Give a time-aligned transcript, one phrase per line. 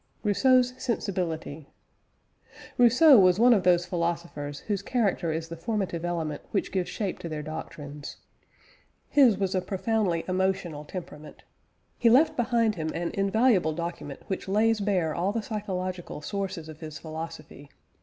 [0.23, 1.67] ROUSSEAU'S "SENSIBILITY."
[2.75, 7.19] Rousseau was one of those philosophers whose character is the formative element which gives shape
[7.19, 8.15] to their doctrines.
[9.09, 11.43] His was a profoundly emotional temperament.
[11.99, 16.79] He left behind him an invaluable document which lays bare all the psychological sources of
[16.79, 17.69] his philosophy.